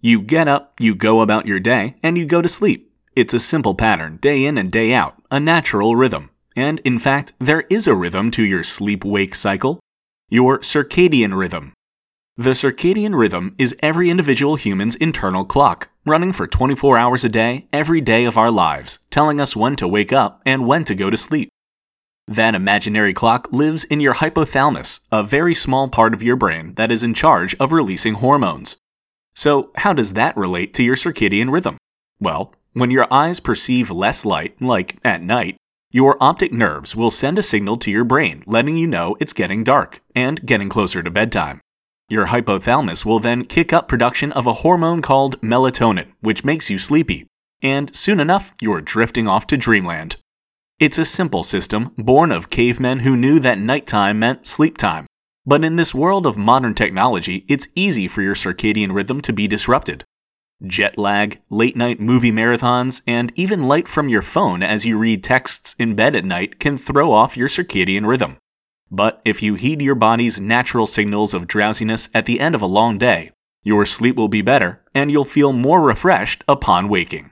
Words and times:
You 0.00 0.20
get 0.20 0.48
up, 0.48 0.74
you 0.78 0.94
go 0.94 1.20
about 1.20 1.46
your 1.46 1.60
day, 1.60 1.96
and 2.02 2.18
you 2.18 2.26
go 2.26 2.42
to 2.42 2.48
sleep. 2.48 2.92
It's 3.14 3.34
a 3.34 3.40
simple 3.40 3.74
pattern, 3.74 4.18
day 4.18 4.44
in 4.44 4.58
and 4.58 4.70
day 4.70 4.92
out, 4.92 5.16
a 5.30 5.40
natural 5.40 5.96
rhythm. 5.96 6.30
And 6.54 6.80
in 6.80 6.98
fact, 6.98 7.32
there 7.38 7.64
is 7.70 7.86
a 7.86 7.94
rhythm 7.94 8.30
to 8.32 8.42
your 8.42 8.62
sleep 8.62 9.04
wake 9.04 9.34
cycle 9.34 9.80
your 10.28 10.58
circadian 10.58 11.36
rhythm. 11.36 11.72
The 12.36 12.50
circadian 12.50 13.16
rhythm 13.16 13.54
is 13.58 13.76
every 13.80 14.10
individual 14.10 14.56
human's 14.56 14.96
internal 14.96 15.44
clock, 15.44 15.88
running 16.04 16.32
for 16.32 16.48
24 16.48 16.98
hours 16.98 17.24
a 17.24 17.28
day, 17.28 17.68
every 17.72 18.00
day 18.00 18.24
of 18.24 18.36
our 18.36 18.50
lives, 18.50 18.98
telling 19.08 19.40
us 19.40 19.54
when 19.54 19.76
to 19.76 19.86
wake 19.86 20.12
up 20.12 20.42
and 20.44 20.66
when 20.66 20.82
to 20.84 20.96
go 20.96 21.10
to 21.10 21.16
sleep. 21.16 21.48
That 22.26 22.56
imaginary 22.56 23.14
clock 23.14 23.52
lives 23.52 23.84
in 23.84 24.00
your 24.00 24.14
hypothalamus, 24.14 24.98
a 25.12 25.22
very 25.22 25.54
small 25.54 25.88
part 25.88 26.12
of 26.12 26.22
your 26.22 26.36
brain 26.36 26.74
that 26.74 26.90
is 26.90 27.04
in 27.04 27.14
charge 27.14 27.54
of 27.60 27.70
releasing 27.70 28.14
hormones. 28.14 28.76
So, 29.36 29.70
how 29.76 29.92
does 29.92 30.14
that 30.14 30.36
relate 30.36 30.72
to 30.74 30.82
your 30.82 30.96
circadian 30.96 31.52
rhythm? 31.52 31.76
Well, 32.18 32.54
when 32.72 32.90
your 32.90 33.06
eyes 33.12 33.38
perceive 33.38 33.90
less 33.90 34.24
light, 34.24 34.60
like 34.60 34.96
at 35.04 35.22
night, 35.22 35.56
your 35.92 36.16
optic 36.20 36.52
nerves 36.52 36.96
will 36.96 37.10
send 37.10 37.38
a 37.38 37.42
signal 37.42 37.76
to 37.78 37.90
your 37.90 38.04
brain 38.04 38.42
letting 38.46 38.76
you 38.76 38.86
know 38.86 39.16
it's 39.20 39.32
getting 39.32 39.62
dark 39.62 40.00
and 40.14 40.44
getting 40.44 40.68
closer 40.68 41.02
to 41.02 41.10
bedtime. 41.10 41.60
Your 42.08 42.26
hypothalamus 42.26 43.04
will 43.04 43.18
then 43.18 43.44
kick 43.44 43.72
up 43.72 43.88
production 43.88 44.32
of 44.32 44.46
a 44.46 44.54
hormone 44.54 45.02
called 45.02 45.40
melatonin, 45.40 46.12
which 46.20 46.44
makes 46.44 46.70
you 46.70 46.78
sleepy. 46.78 47.26
And 47.62 47.94
soon 47.94 48.20
enough, 48.20 48.54
you're 48.60 48.80
drifting 48.80 49.26
off 49.26 49.46
to 49.48 49.56
dreamland. 49.56 50.16
It's 50.78 50.98
a 50.98 51.04
simple 51.04 51.42
system 51.42 51.92
born 51.96 52.30
of 52.30 52.50
cavemen 52.50 53.00
who 53.00 53.16
knew 53.16 53.40
that 53.40 53.58
nighttime 53.58 54.18
meant 54.18 54.46
sleep 54.46 54.76
time. 54.76 55.05
But 55.46 55.64
in 55.64 55.76
this 55.76 55.94
world 55.94 56.26
of 56.26 56.36
modern 56.36 56.74
technology, 56.74 57.44
it's 57.48 57.68
easy 57.76 58.08
for 58.08 58.20
your 58.20 58.34
circadian 58.34 58.92
rhythm 58.92 59.20
to 59.22 59.32
be 59.32 59.46
disrupted. 59.46 60.04
Jet 60.66 60.98
lag, 60.98 61.40
late 61.50 61.76
night 61.76 62.00
movie 62.00 62.32
marathons, 62.32 63.02
and 63.06 63.32
even 63.36 63.68
light 63.68 63.86
from 63.86 64.08
your 64.08 64.22
phone 64.22 64.62
as 64.62 64.84
you 64.84 64.98
read 64.98 65.22
texts 65.22 65.76
in 65.78 65.94
bed 65.94 66.16
at 66.16 66.24
night 66.24 66.58
can 66.58 66.76
throw 66.76 67.12
off 67.12 67.36
your 67.36 67.48
circadian 67.48 68.06
rhythm. 68.06 68.38
But 68.90 69.20
if 69.24 69.42
you 69.42 69.54
heed 69.54 69.82
your 69.82 69.94
body's 69.94 70.40
natural 70.40 70.86
signals 70.86 71.34
of 71.34 71.46
drowsiness 71.46 72.08
at 72.14 72.26
the 72.26 72.40
end 72.40 72.54
of 72.54 72.62
a 72.62 72.66
long 72.66 72.98
day, 72.98 73.30
your 73.62 73.84
sleep 73.84 74.16
will 74.16 74.28
be 74.28 74.42
better 74.42 74.82
and 74.94 75.10
you'll 75.10 75.24
feel 75.24 75.52
more 75.52 75.80
refreshed 75.80 76.42
upon 76.48 76.88
waking. 76.88 77.30